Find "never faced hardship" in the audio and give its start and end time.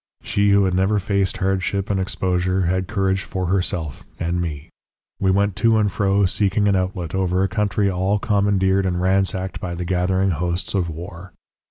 0.73-1.91